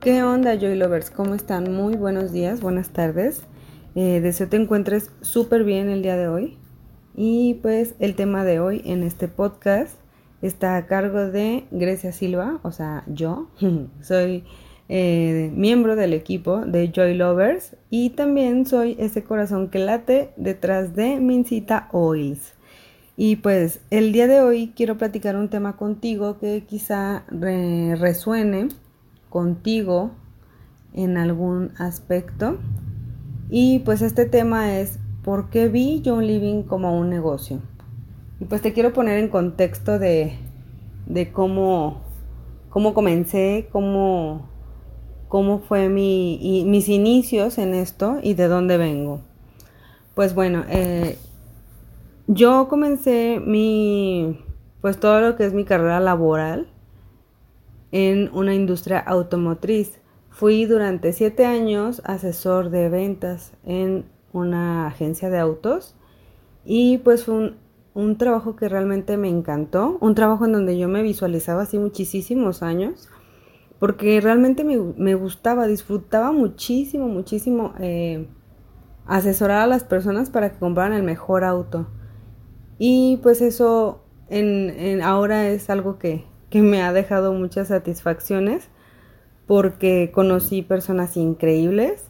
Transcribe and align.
¿Qué 0.00 0.22
onda, 0.22 0.54
Joy 0.54 0.76
Lovers? 0.76 1.10
¿Cómo 1.10 1.34
están? 1.34 1.74
Muy 1.74 1.94
buenos 1.94 2.32
días, 2.32 2.62
buenas 2.62 2.88
tardes. 2.88 3.42
Eh, 3.94 4.20
deseo 4.22 4.48
te 4.48 4.56
encuentres 4.56 5.10
súper 5.20 5.62
bien 5.62 5.90
el 5.90 6.00
día 6.00 6.16
de 6.16 6.26
hoy. 6.26 6.56
Y 7.14 7.58
pues 7.60 7.94
el 7.98 8.14
tema 8.14 8.42
de 8.42 8.60
hoy 8.60 8.80
en 8.86 9.02
este 9.02 9.28
podcast 9.28 9.98
está 10.40 10.78
a 10.78 10.86
cargo 10.86 11.26
de 11.26 11.64
Grecia 11.70 12.12
Silva, 12.12 12.60
o 12.62 12.72
sea, 12.72 13.04
yo. 13.08 13.50
soy 14.00 14.44
eh, 14.88 15.52
miembro 15.54 15.96
del 15.96 16.14
equipo 16.14 16.64
de 16.64 16.90
Joy 16.90 17.12
Lovers 17.12 17.76
y 17.90 18.08
también 18.08 18.64
soy 18.64 18.96
ese 18.98 19.22
corazón 19.22 19.68
que 19.68 19.80
late 19.80 20.30
detrás 20.38 20.96
de 20.96 21.20
Mincita 21.20 21.90
Oils. 21.92 22.54
Y 23.18 23.36
pues 23.36 23.80
el 23.90 24.12
día 24.12 24.28
de 24.28 24.40
hoy 24.40 24.72
quiero 24.74 24.96
platicar 24.96 25.36
un 25.36 25.50
tema 25.50 25.76
contigo 25.76 26.38
que 26.38 26.64
quizá 26.66 27.24
resuene 27.28 28.68
contigo 29.30 30.10
en 30.92 31.16
algún 31.16 31.72
aspecto. 31.78 32.58
Y 33.48 33.78
pues 33.80 34.02
este 34.02 34.26
tema 34.26 34.78
es 34.78 34.98
¿por 35.24 35.48
qué 35.48 35.68
vi 35.68 36.02
John 36.04 36.26
Living 36.26 36.64
como 36.64 36.98
un 36.98 37.08
negocio? 37.08 37.60
Y 38.38 38.44
pues 38.44 38.62
te 38.62 38.72
quiero 38.72 38.92
poner 38.92 39.18
en 39.18 39.28
contexto 39.28 39.98
de, 39.98 40.36
de 41.06 41.32
cómo, 41.32 42.02
cómo 42.68 42.94
comencé, 42.94 43.68
cómo, 43.70 44.48
cómo 45.28 45.60
fue 45.60 45.88
mi, 45.88 46.64
mis 46.66 46.88
inicios 46.88 47.58
en 47.58 47.74
esto 47.74 48.18
y 48.22 48.34
de 48.34 48.48
dónde 48.48 48.76
vengo. 48.76 49.20
Pues 50.14 50.34
bueno, 50.34 50.64
eh, 50.68 51.18
yo 52.26 52.68
comencé 52.68 53.40
mi, 53.44 54.40
pues 54.80 54.98
todo 54.98 55.20
lo 55.20 55.36
que 55.36 55.44
es 55.44 55.52
mi 55.52 55.64
carrera 55.64 56.00
laboral 56.00 56.68
en 57.92 58.30
una 58.32 58.54
industria 58.54 58.98
automotriz. 58.98 60.00
Fui 60.30 60.64
durante 60.64 61.12
siete 61.12 61.44
años 61.44 62.02
asesor 62.04 62.70
de 62.70 62.88
ventas 62.88 63.52
en 63.64 64.04
una 64.32 64.86
agencia 64.86 65.28
de 65.28 65.38
autos 65.38 65.96
y 66.64 66.98
pues 66.98 67.24
fue 67.24 67.54
un, 67.94 68.16
trabajo 68.16 68.54
que 68.54 68.68
realmente 68.68 69.16
me 69.16 69.28
encantó, 69.28 69.98
un 70.00 70.14
trabajo 70.14 70.44
en 70.46 70.52
donde 70.52 70.78
yo 70.78 70.88
me 70.88 71.02
visualizaba 71.02 71.62
así 71.62 71.78
muchísimos 71.78 72.62
años 72.62 73.08
porque 73.78 74.20
realmente 74.20 74.62
me, 74.62 75.14
gustaba, 75.14 75.66
disfrutaba 75.66 76.32
muchísimo, 76.32 77.08
muchísimo 77.08 77.72
eh, 77.80 78.28
asesorar 79.06 79.62
a 79.62 79.66
las 79.66 79.84
personas 79.84 80.30
para 80.30 80.52
que 80.52 80.58
compraran 80.58 80.92
el 80.92 81.02
mejor 81.02 81.44
auto. 81.44 81.88
Y 82.78 83.18
pues 83.22 83.40
eso 83.40 84.04
en 84.28 85.02
ahora 85.02 85.48
es 85.48 85.70
algo 85.70 85.98
que, 85.98 86.29
que 86.50 86.62
me 86.62 86.82
ha 86.82 86.92
dejado 86.92 87.32
muchas 87.32 87.68
satisfacciones 87.68 88.68
porque 89.46 90.10
conocí 90.12 90.62
personas 90.62 91.16
increíbles 91.16 92.04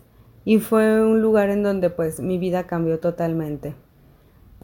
y 0.45 0.59
fue 0.59 1.05
un 1.05 1.23
lugar 1.23 1.51
en 1.51 1.63
donde 1.63 1.91
pues 1.91 2.21
mi 2.21 2.39
vida 2.39 2.67
cambió 2.67 2.99
totalmente. 2.99 3.75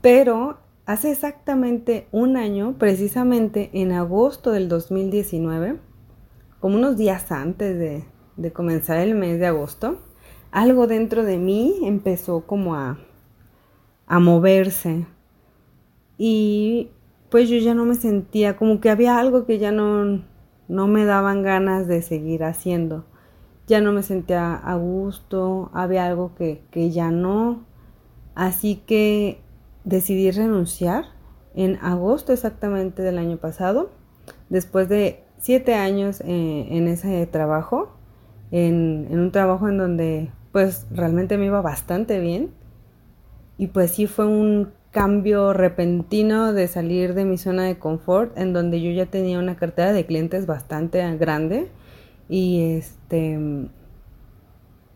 Pero 0.01 0.59
hace 0.87 1.11
exactamente 1.11 2.09
un 2.13 2.37
año, 2.37 2.77
precisamente 2.79 3.71
en 3.73 3.93
agosto 3.93 4.53
del 4.53 4.69
2019, 4.69 5.79
como 6.61 6.77
unos 6.77 6.97
días 6.97 7.31
antes 7.31 7.79
de, 7.79 8.05
de 8.37 8.53
comenzar 8.53 8.99
el 8.99 9.15
mes 9.15 9.39
de 9.39 9.47
agosto, 9.47 9.99
algo 10.51 10.87
dentro 10.87 11.23
de 11.23 11.39
mí 11.39 11.81
empezó 11.83 12.47
como 12.47 12.75
a, 12.75 12.99
a 14.07 14.19
moverse. 14.21 15.07
Y 16.19 16.91
pues 17.31 17.49
yo 17.49 17.57
ya 17.59 17.75
no 17.75 17.85
me 17.85 17.95
sentía, 17.95 18.57
como 18.57 18.81
que 18.81 18.91
había 18.91 19.19
algo 19.19 19.47
que 19.47 19.59
ya 19.59 19.73
no, 19.73 20.23
no 20.69 20.87
me 20.87 21.05
daban 21.05 21.43
ganas 21.43 21.87
de 21.87 22.03
seguir 22.03 22.45
haciendo. 22.45 23.05
Ya 23.67 23.81
no 23.81 23.93
me 23.93 24.03
sentía 24.03 24.55
a 24.55 24.77
gusto, 24.77 25.71
había 25.75 26.07
algo 26.07 26.35
que, 26.37 26.63
que 26.71 26.91
ya 26.91 27.11
no. 27.11 27.65
Así 28.35 28.83
que 28.87 29.41
decidí 29.85 30.31
renunciar 30.31 31.07
en 31.55 31.77
agosto 31.77 32.33
exactamente 32.33 33.03
del 33.03 33.19
año 33.19 33.39
pasado, 33.39 33.91
después 34.51 34.89
de 34.89 35.25
siete 35.39 35.75
años 35.75 36.21
eh, 36.21 36.67
en 36.71 36.87
ese 36.87 37.27
trabajo, 37.27 37.97
en, 38.51 39.09
en 39.11 39.19
un 39.19 39.33
trabajo 39.33 39.69
en 39.69 39.79
donde 39.79 40.31
pues 40.53 40.87
realmente 40.91 41.39
me 41.39 41.47
iba 41.47 41.61
bastante 41.61 42.21
bien. 42.21 42.51
Y 43.59 43.69
pues 43.69 43.93
sí 43.93 44.07
fue 44.07 44.27
un 44.27 44.73
cambio 44.97 45.53
repentino 45.53 46.55
de 46.55 46.69
salir 46.69 47.13
de 47.13 47.27
mi 47.27 47.37
zona 47.37 47.65
de 47.65 47.79
confort, 47.79 48.39
en 48.39 48.55
donde 48.55 48.81
yo 48.81 48.91
ya 48.93 49.05
tenía 49.05 49.39
una 49.39 49.55
cartera 49.55 49.93
de 49.93 50.07
clientes 50.07 50.47
bastante 50.47 51.05
grande 51.19 51.69
y 52.31 52.63
este 52.79 53.39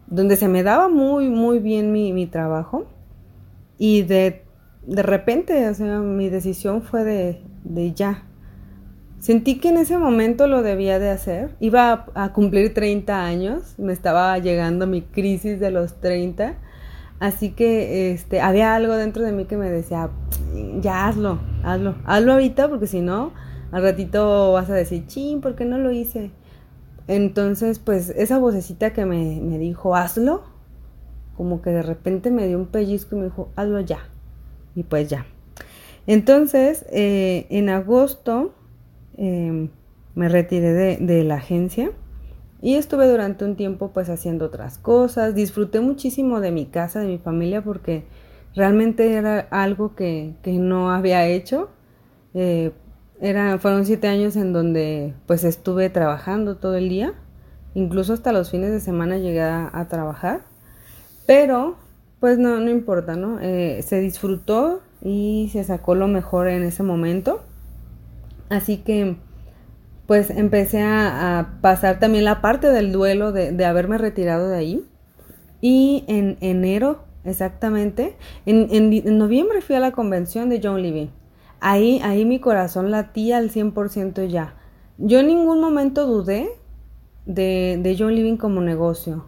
donde 0.06 0.37
se 0.37 0.49
me 0.49 0.62
daba 0.62 0.89
muy 0.89 1.28
muy 1.28 1.59
bien 1.59 1.93
mi, 1.93 2.27
trabajo 2.27 2.87
y 3.77 4.00
de, 4.00 4.43
de 4.87 5.03
repente, 5.03 5.69
o 5.69 5.75
sea, 5.75 5.99
mi 5.99 6.31
decisión 6.31 6.81
fue 6.81 7.05
de, 7.05 7.43
de 7.65 7.93
ya. 7.93 8.25
Sentí 9.19 9.59
que 9.59 9.69
en 9.69 9.77
ese 9.77 9.99
momento 9.99 10.47
lo 10.47 10.62
debía 10.62 10.99
de 10.99 11.10
hacer. 11.10 11.50
Iba 11.60 12.06
a, 12.15 12.25
a 12.25 12.33
cumplir 12.33 12.72
30 12.72 13.22
años, 13.22 13.75
me 13.77 13.93
estaba 13.93 14.39
llegando 14.39 14.87
mi 14.87 15.03
crisis 15.03 15.60
de 15.60 15.71
los 15.71 16.00
30 16.00 16.56
Así 17.21 17.51
que 17.51 18.13
este, 18.13 18.41
había 18.41 18.75
algo 18.75 18.97
dentro 18.97 19.23
de 19.23 19.33
mí 19.33 19.45
que 19.45 19.59
me 19.59 19.71
decía, 19.71 20.09
ya 20.81 21.07
hazlo, 21.07 21.39
hazlo, 21.63 21.97
hazlo 22.07 22.33
ahorita 22.33 22.69
porque 22.71 22.87
si 22.87 23.03
no, 23.03 23.33
al 23.73 23.83
ratito 23.83 24.53
vas 24.53 24.71
a 24.71 24.75
decir, 24.75 25.07
ching, 25.07 25.43
¿por 25.43 25.55
qué 25.55 25.67
no 25.67 25.77
lo 25.77 25.91
hice? 25.91 26.31
Entonces, 27.09 27.79
pues 27.79 28.09
esa 28.11 28.39
vocecita 28.39 28.95
que 28.95 29.05
me, 29.05 29.39
me 29.43 29.59
dijo, 29.59 29.95
hazlo, 29.95 30.45
como 31.37 31.61
que 31.61 31.71
de 31.71 31.83
repente 31.83 32.31
me 32.31 32.47
dio 32.47 32.59
un 32.59 32.67
pellizco 32.67 33.17
y 33.17 33.19
me 33.19 33.25
dijo, 33.27 33.51
hazlo 33.55 33.81
ya. 33.81 33.99
Y 34.75 34.85
pues 34.85 35.11
ya. 35.11 35.27
Entonces, 36.07 36.87
eh, 36.91 37.47
en 37.51 37.69
agosto 37.69 38.55
em, 39.17 39.69
me 40.15 40.29
retiré 40.31 40.73
de, 40.73 40.97
de 40.97 41.25
la 41.25 41.37
agencia 41.37 41.93
y 42.62 42.75
estuve 42.75 43.09
durante 43.09 43.44
un 43.44 43.56
tiempo 43.56 43.91
pues 43.93 44.09
haciendo 44.10 44.47
otras 44.47 44.78
cosas, 44.78 45.34
disfruté 45.34 45.81
muchísimo 45.81 46.41
de 46.41 46.50
mi 46.50 46.66
casa, 46.66 47.00
de 47.00 47.06
mi 47.06 47.19
familia, 47.19 47.62
porque 47.62 48.04
realmente 48.54 49.15
era 49.15 49.41
algo 49.50 49.94
que, 49.94 50.34
no 50.44 50.91
había 50.91 51.26
hecho. 51.26 51.71
Eh, 52.34 52.72
fueron 53.60 53.87
siete 53.87 54.09
años 54.09 54.37
en 54.37 54.53
donde 54.53 55.15
pues 55.26 55.44
estuve 55.44 55.91
trabajando 55.91 56.56
todo 56.56 56.76
el 56.76 56.88
día, 56.88 57.15
incluso 57.75 58.12
hasta 58.12 58.32
los 58.32 58.50
fines 58.50 58.71
de 58.72 58.81
semana 58.81 59.16
llegué 59.16 59.42
a, 59.42 59.87
trabajar, 59.88 60.42
pero 61.27 61.77
pues 62.19 62.38
no, 62.38 62.60
no 62.60 62.71
importa, 62.71 63.16
¿no? 63.16 63.38
Eh, 63.41 63.82
se 63.82 64.00
disfrutó 64.00 64.82
y 65.03 65.48
se 65.53 65.65
sacó 65.65 65.94
lo 65.94 66.09
mejor 66.09 66.48
en 66.48 66.62
ese 66.62 66.82
momento. 66.82 67.41
Así 68.50 68.78
que 68.78 69.16
pues 70.10 70.28
empecé 70.31 70.82
a, 70.82 71.59
pasar 71.60 72.00
también 72.00 72.25
la 72.25 72.41
parte 72.41 72.66
del 72.66 72.91
duelo 72.91 73.31
de, 73.31 73.65
haberme 73.65 73.97
retirado 73.97 74.48
de 74.48 74.56
ahí. 74.56 74.84
Y 75.60 76.03
en 76.09 76.37
enero, 76.41 77.04
exactamente, 77.22 78.16
en, 78.44 79.19
noviembre 79.19 79.60
fui 79.60 79.76
a 79.76 79.78
la 79.78 79.93
convención 79.93 80.48
de 80.48 80.60
John 80.60 80.82
Living. 80.82 81.10
Ahí, 81.60 82.00
ahí 82.03 82.25
mi 82.25 82.41
corazón 82.41 82.91
latía 82.91 83.37
al 83.37 83.53
100% 83.53 84.26
ya. 84.26 84.56
Yo 84.98 85.21
en 85.21 85.28
ningún 85.28 85.60
momento 85.60 86.09
dudé 86.09 86.48
de, 87.25 87.78
de 87.81 87.97
John 87.97 88.12
Living 88.12 88.37
como 88.37 88.60
negocio. 88.60 89.27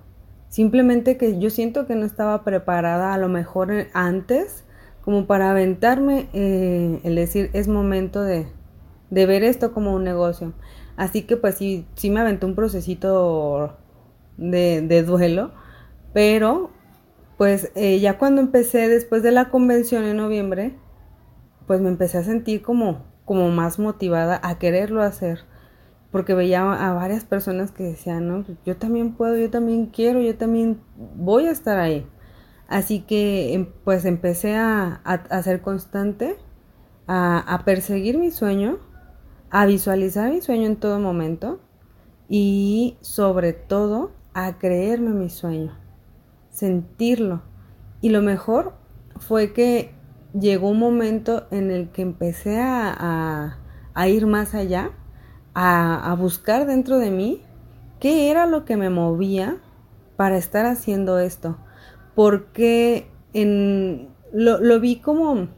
Simplemente 0.49 1.17
que 1.17 1.39
yo 1.39 1.51
siento 1.51 1.87
que 1.87 1.95
no 1.95 2.05
estaba 2.05 2.43
preparada 2.43 3.15
a 3.15 3.19
lo 3.19 3.29
mejor 3.29 3.71
antes 3.95 4.65
como 5.05 5.27
para 5.29 5.53
aventarme 5.53 6.27
eh, 6.33 6.99
el 7.05 7.15
decir 7.15 7.51
es 7.53 7.69
momento 7.69 8.21
de, 8.23 8.49
de 9.13 9.27
ver 9.27 9.45
esto 9.45 9.75
como 9.75 9.95
un 9.95 10.05
negocio. 10.05 10.55
Así 10.97 11.23
que 11.23 11.37
pues 11.37 11.57
sí, 11.57 11.87
sí 11.97 12.09
me 12.09 12.21
aventé 12.21 12.47
un 12.47 12.55
procesito 12.55 13.77
de, 14.39 15.05
duelo, 15.07 15.53
pero 16.15 16.71
pues 17.37 17.71
eh, 17.75 18.01
ya 18.01 18.17
cuando 18.17 18.41
empecé 18.41 18.89
después 18.89 19.23
de 19.23 19.31
la 19.31 19.51
convención 19.51 20.05
en 20.05 20.17
noviembre, 20.17 20.79
pues 21.67 21.83
me 21.83 21.91
empecé 21.91 22.19
a 22.19 22.25
sentir 22.25 22.63
como, 22.63 23.05
como 23.27 23.51
más 23.51 23.79
motivada 23.79 24.41
a 24.43 24.59
quererlo 24.59 25.03
hacer, 25.03 25.41
porque 26.11 26.33
veía 26.33 26.63
a 26.63 26.95
varias 26.95 27.27
personas 27.27 27.71
que 27.71 27.83
decían, 27.83 28.29
no, 28.29 28.45
pues, 28.45 28.57
yo 28.65 28.79
también 28.79 29.13
puedo, 29.13 29.37
yo 29.37 29.51
también 29.51 29.87
quiero, 29.87 30.23
yo 30.23 30.37
también 30.39 30.81
voy 30.97 31.49
a 31.49 31.51
estar 31.51 31.79
ahí. 31.79 32.07
Así 32.67 33.01
que 33.01 33.53
em, 33.53 33.67
pues 33.85 34.07
empecé 34.07 34.57
a, 34.57 35.03
ser 35.43 35.61
constante, 35.61 36.37
a 37.07 37.63
perseguir 37.67 38.17
mi 38.17 38.31
sueño 38.31 38.79
a 39.53 39.67
visualizar 39.67 40.33
mi 40.33 40.41
sueño 40.41 40.67
en 40.67 40.77
todo 40.77 40.99
momento 40.99 41.61
y 42.27 42.97
sobre 43.03 43.53
todo 43.53 44.11
a 44.33 44.57
creerme 44.57 45.11
mi 45.11 45.29
sueño, 45.29 45.77
sentirlo. 46.49 47.43
Y 48.01 48.09
lo 48.09 48.23
mejor 48.23 48.73
fue 49.19 49.53
que 49.53 49.95
llegó 50.33 50.71
un 50.71 50.79
momento 50.79 51.47
en 51.51 51.71
el 51.71 51.91
que 51.91 52.01
empecé 52.01 52.59
a, 52.61 53.59
ir 54.09 54.27
más 54.27 54.55
allá, 54.55 54.93
a, 55.55 56.17
buscar 56.19 56.67
dentro 56.67 56.99
de 56.99 57.11
mí 57.11 57.43
qué 58.01 58.31
era 58.31 58.47
lo 58.47 58.65
que 58.65 58.79
me 58.79 58.89
movía 58.89 59.59
para 60.17 60.39
estar 60.39 60.65
haciendo 60.65 61.19
esto. 61.19 61.59
Porque 62.15 63.07
en, 63.35 64.09
lo, 64.33 64.59
lo 64.61 64.81
vi 64.81 64.97
como 64.97 65.49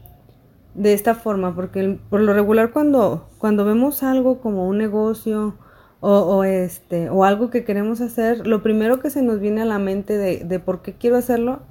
de 0.75 0.93
esta 0.93 1.15
forma, 1.15 1.55
porque 1.55 1.97
por 2.09 2.19
lo 2.19 2.33
regular 2.33 2.71
cuando, 2.71 3.29
cuando 3.37 3.65
vemos 3.65 4.03
algo 4.03 4.39
como 4.41 4.67
un 4.67 4.77
negocio 4.77 5.55
o, 6.01 6.43
este, 6.43 7.09
o 7.09 7.23
algo 7.23 7.49
que 7.49 7.63
queremos 7.63 7.99
hacer, 7.99 8.45
lo 8.45 8.61
primero 8.61 8.99
que 8.99 9.09
se 9.09 9.23
nos 9.23 9.39
viene 9.39 9.63
a 9.63 9.65
la 9.65 9.79
mente 9.79 10.17
de, 10.17 10.43
de 10.43 10.59
por 10.59 10.83
qué 10.83 10.93
quiero 10.93 11.17
hacerlo, 11.17 11.61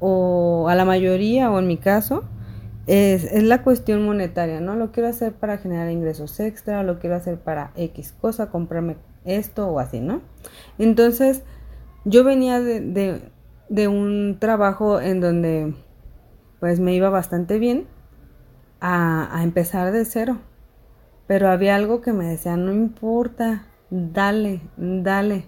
o 0.00 0.68
a 0.68 0.74
la 0.74 0.84
mayoría, 0.84 1.50
o 1.50 1.60
en 1.60 1.68
mi 1.68 1.76
caso, 1.76 2.24
es, 2.88 3.22
es, 3.24 3.44
la 3.44 3.62
cuestión 3.62 4.04
monetaria, 4.04 4.60
¿no? 4.60 4.74
Lo 4.74 4.90
quiero 4.90 5.08
hacer 5.08 5.32
para 5.32 5.58
generar 5.58 5.90
ingresos 5.90 6.40
extra, 6.40 6.82
lo 6.82 6.98
quiero 6.98 7.14
hacer 7.14 7.38
para 7.38 7.70
X 7.76 8.14
cosa, 8.20 8.50
comprarme 8.50 8.96
esto 9.24 9.68
o 9.68 9.78
así, 9.78 10.00
¿no? 10.00 10.22
Entonces, 10.78 11.44
yo 12.04 12.24
venía 12.24 12.60
de, 12.60 12.80
de, 12.80 13.20
de 13.68 13.86
un 13.86 14.38
trabajo 14.40 15.00
en 15.00 15.20
donde 15.20 15.74
pues 16.58 16.80
me 16.80 16.94
iba 16.94 17.10
bastante 17.10 17.60
bien 17.60 17.86
a, 18.80 19.40
empezar 19.42 19.92
de 19.92 20.04
cero. 20.04 20.38
Pero 21.26 21.50
había 21.50 21.76
algo 21.76 22.00
que 22.00 22.12
me 22.12 22.26
decía, 22.26 22.56
no 22.56 22.72
importa, 22.72 23.66
dale, 23.90 24.62
dale. 24.76 25.44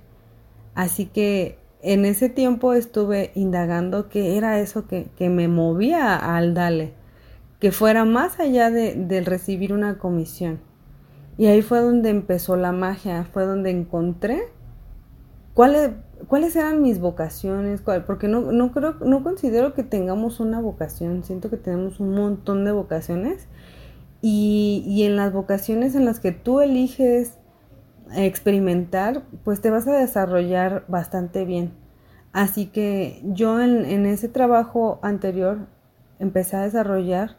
Así 0.74 1.06
que 1.06 1.58
en 1.82 2.04
ese 2.04 2.28
tiempo 2.28 2.74
estuve 2.74 3.32
indagando 3.34 4.08
qué 4.08 4.36
era 4.36 4.60
eso 4.60 4.86
que, 4.86 5.08
que 5.16 5.30
me 5.30 5.48
movía 5.48 6.16
al 6.36 6.54
dale, 6.54 6.92
que 7.58 7.72
fuera 7.72 8.04
más 8.04 8.38
allá 8.38 8.70
de, 8.70 8.94
del 8.94 9.24
recibir 9.24 9.72
una 9.72 9.98
comisión. 9.98 10.60
Y 11.38 11.46
ahí 11.46 11.62
fue 11.62 11.80
donde 11.80 12.10
empezó 12.10 12.56
la 12.56 12.72
magia, 12.72 13.24
fue 13.32 13.46
donde 13.46 13.70
encontré 13.70 14.42
cuáles, 15.54 15.90
cuáles 16.28 16.56
eran 16.56 16.82
mis 16.82 17.00
vocaciones, 17.00 17.80
cuál, 17.80 18.04
porque 18.04 18.28
no, 18.28 18.52
no 18.52 18.72
creo, 18.72 18.94
no 19.00 19.22
considero 19.22 19.74
que 19.74 19.82
tengamos 19.82 20.40
una 20.40 20.60
vocación, 20.60 21.24
siento 21.24 21.50
que 21.50 21.56
tenemos 21.56 22.00
un 22.00 22.14
montón 22.14 22.64
de 22.64 22.72
vocaciones 22.72 23.46
y, 24.20 24.84
y 24.86 25.04
en 25.04 25.16
las 25.16 25.32
vocaciones 25.32 25.94
en 25.94 26.04
las 26.04 26.20
que 26.20 26.32
tú 26.32 26.60
eliges 26.60 27.34
experimentar, 28.14 29.22
pues 29.44 29.60
te 29.60 29.70
vas 29.70 29.86
a 29.86 29.92
desarrollar 29.92 30.84
bastante 30.88 31.44
bien. 31.44 31.72
Así 32.32 32.66
que 32.66 33.20
yo 33.24 33.60
en, 33.60 33.84
en 33.84 34.06
ese 34.06 34.28
trabajo 34.28 35.00
anterior 35.02 35.66
empecé 36.18 36.56
a 36.56 36.62
desarrollar 36.62 37.36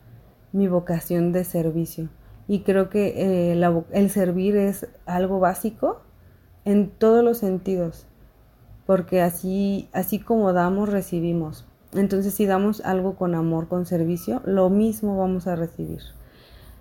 mi 0.51 0.67
vocación 0.67 1.31
de 1.31 1.43
servicio. 1.43 2.09
Y 2.47 2.61
creo 2.61 2.89
que 2.89 3.13
eh, 3.15 3.85
el 3.91 4.09
servir 4.09 4.57
es 4.57 4.87
algo 5.05 5.39
básico 5.39 6.01
en 6.65 6.89
todos 6.89 7.23
los 7.23 7.37
sentidos. 7.37 8.05
Porque 8.85 9.21
así, 9.21 9.89
así 9.93 10.19
como 10.19 10.53
damos, 10.53 10.89
recibimos. 10.89 11.65
Entonces 11.93 12.33
si 12.33 12.45
damos 12.45 12.81
algo 12.81 13.15
con 13.15 13.35
amor, 13.35 13.67
con 13.67 13.85
servicio, 13.85 14.41
lo 14.45 14.69
mismo 14.69 15.17
vamos 15.17 15.47
a 15.47 15.55
recibir. 15.55 16.01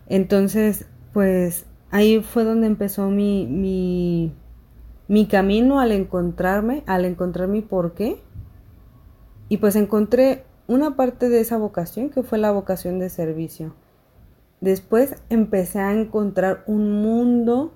Entonces, 0.07 0.87
pues 1.13 1.67
ahí 1.91 2.21
fue 2.21 2.45
donde 2.45 2.67
empezó 2.67 3.11
mi, 3.11 3.47
mi, 3.47 4.33
mi 5.09 5.27
camino 5.27 5.81
al 5.81 5.93
encontrarme, 5.93 6.83
al 6.87 7.05
encontrar 7.05 7.49
mi 7.49 7.61
porqué. 7.61 8.21
Y 9.49 9.57
pues 9.57 9.75
encontré 9.75 10.45
una 10.69 10.95
parte 10.95 11.29
de 11.29 11.41
esa 11.41 11.59
vocación 11.59 12.11
que 12.11 12.23
fue 12.23 12.39
la 12.39 12.53
vocación 12.53 13.01
de 13.01 13.09
servicio. 13.09 13.75
Después 14.61 15.17
empecé 15.29 15.81
a 15.81 15.93
encontrar 15.93 16.63
un 16.67 17.03
mundo 17.03 17.73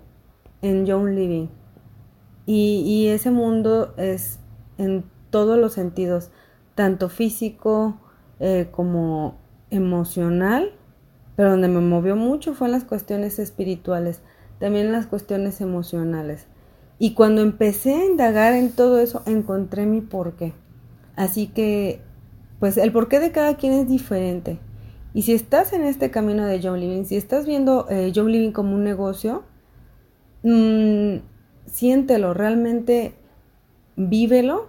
en 0.63 0.87
Young 0.87 1.09
Living. 1.09 1.49
Y, 2.47 3.09
ese 3.09 3.31
mundo 3.31 3.95
es 3.97 4.39
en 4.77 5.05
todos 5.31 5.59
los 5.59 5.73
sentidos, 5.73 6.31
tanto 6.75 7.09
físico 7.09 7.99
eh, 8.41 8.69
como 8.71 9.39
emocional 9.71 10.73
pero 11.37 11.51
donde 11.51 11.69
me 11.69 11.81
movió 11.81 12.17
mucho 12.17 12.55
fue 12.55 12.69
en 12.69 12.73
las 12.73 12.85
cuestiones 12.85 13.39
espirituales, 13.39 14.21
también 14.59 14.87
en 14.87 14.93
las 14.93 15.07
cuestiones 15.07 15.61
emocionales. 15.61 16.47
Y 16.99 17.15
cuando 17.15 17.43
empecé 17.43 17.95
a 17.95 18.05
indagar 18.05 18.53
en 18.53 18.71
todo 18.71 19.01
eso, 19.01 19.23
encontré 19.27 19.85
mi 19.85 20.01
porqué. 20.01 20.53
Así 21.17 21.49
que, 21.49 22.01
pues 22.61 22.77
el 22.77 22.93
porqué 22.93 23.19
de 23.19 23.33
cada 23.33 23.57
quien 23.57 23.73
es 23.73 23.89
diferente. 23.89 24.61
Y 25.13 25.23
si 25.23 25.33
estás 25.33 25.73
en 25.73 25.85
este 25.85 26.11
camino 26.11 26.47
de 26.47 26.61
John 26.63 26.81
Living, 26.81 27.05
si 27.05 27.17
estás 27.17 27.47
viendo 27.47 27.87
eh, 27.91 28.13
John 28.15 28.31
Living 28.31 28.53
como 28.53 28.75
un 28.75 28.85
negocio, 28.85 29.43
mmm, 30.45 31.17
siéntelo, 31.67 32.35
realmente 32.35 33.15
vívelo 33.97 34.69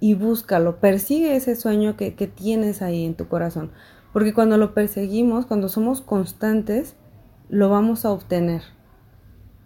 y 0.00 0.14
búscalo, 0.14 0.80
persigue 0.80 1.36
ese 1.36 1.56
sueño 1.56 1.96
que, 1.96 2.14
que 2.14 2.26
tienes 2.26 2.82
ahí 2.82 3.04
en 3.04 3.14
tu 3.14 3.28
corazón. 3.28 3.70
Porque 4.12 4.34
cuando 4.34 4.56
lo 4.56 4.72
perseguimos, 4.72 5.46
cuando 5.46 5.68
somos 5.68 6.00
constantes, 6.00 6.96
lo 7.48 7.68
vamos 7.68 8.04
a 8.04 8.10
obtener. 8.10 8.62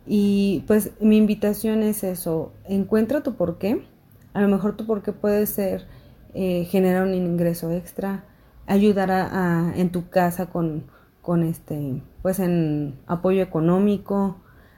Y 0.07 0.65
pues 0.67 0.93
mi 1.01 1.17
invitación 1.17 1.83
es 1.83 2.03
eso, 2.03 2.53
encuentra 2.65 3.23
tu 3.23 3.35
porqué. 3.35 3.87
A 4.33 4.41
lo 4.41 4.49
mejor 4.49 4.77
tu 4.77 4.87
porqué 4.87 5.13
puede 5.13 5.47
ser 5.47 5.87
eh, 6.35 6.65
generar 6.65 7.07
un 7.07 7.15
ingreso 7.15 7.71
extra, 7.71 8.25
ayudar 8.67 9.11
a, 9.11 9.73
en 9.77 9.91
tu 9.91 10.09
casa 10.09 10.47
con, 10.47 10.85
con 11.23 11.43
este, 11.43 12.03
pues 12.23 12.39
en 12.39 12.99
apoyo 13.07 13.43
económico. 13.43 14.37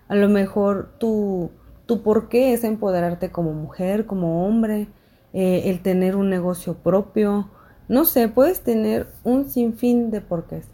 A 0.09 0.15
lo 0.15 0.29
mejor 0.29 0.93
tu, 0.99 1.51
tu 1.87 2.03
porqué 2.03 2.53
es 2.53 2.65
empoderarte 2.65 3.31
como 3.31 3.53
mujer, 3.53 4.07
como 4.07 4.47
hombre, 4.47 4.89
eh, 5.33 5.71
el 5.71 5.81
tener 5.81 6.17
un 6.17 6.29
negocio 6.29 6.75
propio, 6.75 7.49
no 7.89 8.05
sé, 8.05 8.29
puedes 8.29 8.61
tener 8.63 9.09
un 9.25 9.49
sinfín 9.49 10.11
de 10.11 10.21
porqués, 10.21 10.69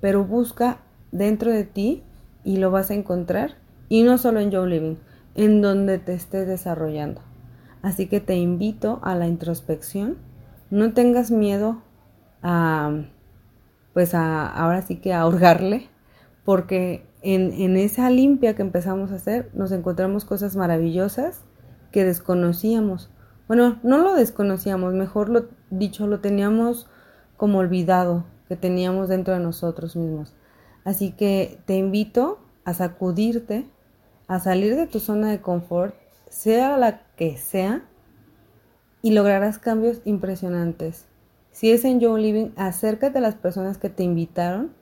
pero 0.00 0.24
busca 0.24 0.78
dentro 1.10 1.50
de 1.50 1.64
ti 1.64 2.02
y 2.44 2.58
lo 2.58 2.70
vas 2.70 2.90
a 2.90 2.94
encontrar, 2.94 3.56
y 3.88 4.02
no 4.02 4.18
solo 4.18 4.40
en 4.40 4.52
Joe 4.52 4.68
Living, 4.68 4.96
en 5.34 5.62
donde 5.62 5.98
te 5.98 6.14
estés 6.14 6.46
desarrollando. 6.46 7.20
Así 7.82 8.06
que 8.06 8.20
te 8.20 8.36
invito 8.36 9.00
a 9.02 9.14
la 9.14 9.26
introspección, 9.26 10.18
no 10.70 10.92
tengas 10.92 11.30
miedo 11.30 11.82
a, 12.42 13.04
pues 13.92 14.14
a, 14.14 14.46
ahora 14.46 14.82
sí 14.82 14.96
que 14.96 15.12
a 15.12 15.20
ahorgarle, 15.20 15.88
porque 16.44 17.06
en, 17.22 17.76
esa 17.76 18.10
limpia 18.10 18.54
que 18.54 18.62
empezamos 18.62 19.12
a 19.12 19.16
hacer 19.16 19.50
nos 19.54 19.72
encontramos 19.72 20.24
cosas 20.24 20.56
maravillosas 20.56 21.42
que 21.90 22.04
desconocíamos 22.04 23.10
bueno, 23.48 23.78
no 23.82 23.98
lo 23.98 24.14
desconocíamos, 24.14 24.94
mejor 24.94 25.28
lo 25.28 25.48
dicho, 25.70 26.06
lo 26.06 26.20
teníamos 26.20 26.88
como 27.36 27.58
olvidado, 27.58 28.24
que 28.48 28.56
teníamos 28.56 29.10
dentro 29.10 29.34
de 29.34 29.40
nosotros 29.40 29.94
mismos. 29.94 30.34
Así 30.84 31.12
que 31.12 31.58
te 31.66 31.76
invito 31.76 32.38
a 32.64 32.72
sacudirte, 32.72 33.66
a 34.26 34.38
salir 34.40 34.74
de 34.74 34.86
tu 34.86 35.00
zona 35.00 35.30
de 35.30 35.42
confort, 35.42 35.94
sea 36.30 36.78
la 36.78 37.02
que 37.16 37.36
sea, 37.36 37.82
y 39.02 39.10
lograrás 39.10 39.58
cambios 39.58 40.00
impresionantes. 40.06 41.06
Si 41.50 41.70
es 41.72 41.84
en 41.84 42.00
Joe 42.00 42.20
Living, 42.20 42.52
acércate 42.56 43.18
a 43.18 43.20
las 43.20 43.34
personas 43.34 43.76
que 43.76 43.90
te 43.90 44.02
invitaron. 44.04 44.72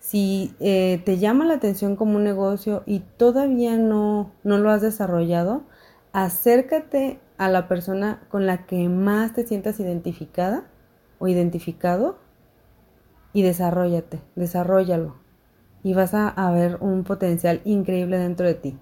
Si 0.00 0.54
eh, 0.58 1.00
te 1.04 1.18
llama 1.18 1.44
la 1.44 1.54
atención 1.54 1.94
como 1.94 2.16
un 2.16 2.24
negocio 2.24 2.82
y 2.86 3.00
todavía 3.00 3.76
no, 3.76 4.32
no 4.42 4.58
lo 4.58 4.70
has 4.70 4.82
desarrollado, 4.82 5.62
acércate 6.12 7.20
a 7.38 7.48
la 7.48 7.68
persona 7.68 8.20
con 8.28 8.46
la 8.46 8.66
que 8.66 8.88
más 8.88 9.34
te 9.34 9.46
sientas 9.46 9.78
identificada 9.78 10.64
o 11.18 11.28
identificado 11.28 12.18
y 13.32 13.42
desarrollate, 13.42 14.20
desarrollalo 14.34 15.14
y 15.82 15.94
vas 15.94 16.12
a, 16.14 16.50
ver 16.50 16.78
un 16.80 17.04
potencial 17.04 17.60
increíble 17.64 18.18
dentro 18.18 18.46
de 18.46 18.54
ti. 18.54 18.76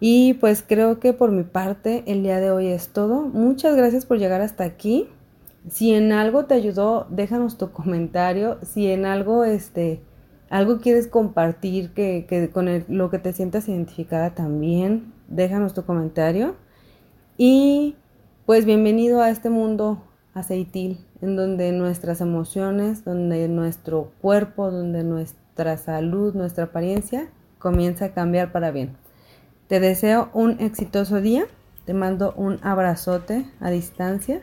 Y 0.00 0.34
pues 0.34 0.64
creo 0.66 0.98
que 0.98 1.12
por 1.12 1.30
mi 1.30 1.44
parte 1.44 2.02
el 2.06 2.22
día 2.22 2.40
de 2.40 2.50
hoy 2.50 2.66
es 2.68 2.88
todo. 2.88 3.22
Muchas 3.22 3.76
gracias 3.76 4.04
por 4.06 4.18
llegar 4.18 4.40
hasta 4.40 4.64
aquí. 4.64 5.08
Si 5.68 5.94
en 5.94 6.12
algo 6.12 6.44
te 6.44 6.54
ayudó, 6.54 7.06
déjanos 7.08 7.56
tu 7.56 7.72
comentario. 7.72 8.58
Si 8.62 8.90
en 8.90 9.06
algo 9.06 9.44
este 9.44 10.02
algo 10.50 10.78
quieres 10.78 11.08
compartir 11.08 11.94
que, 11.94 12.26
que 12.28 12.50
con 12.50 12.68
lo 12.88 13.10
que 13.10 13.18
te 13.18 13.32
sientas 13.32 13.68
identificada 13.68 14.34
también, 14.34 15.12
déjanos 15.26 15.74
tu 15.74 15.84
comentario. 15.84 16.54
Y 17.36 17.96
pues 18.46 18.64
bienvenido 18.64 19.20
a 19.22 19.30
este 19.30 19.50
mundo 19.50 20.04
aceitil, 20.34 20.98
en 21.22 21.34
donde 21.34 21.72
nuestras 21.72 22.20
emociones, 22.20 23.04
donde 23.04 23.48
nuestro 23.48 24.12
cuerpo, 24.20 24.70
donde 24.70 25.02
nuestra 25.02 25.76
salud, 25.78 26.34
nuestra 26.34 26.64
apariencia 26.64 27.30
comienza 27.58 28.06
a 28.06 28.12
cambiar 28.12 28.52
para 28.52 28.70
bien. 28.70 28.96
Te 29.66 29.80
deseo 29.80 30.28
un 30.34 30.60
exitoso 30.60 31.20
día, 31.20 31.46
te 31.86 31.94
mando 31.94 32.34
un 32.36 32.58
abrazote 32.62 33.46
a 33.60 33.70
distancia 33.70 34.42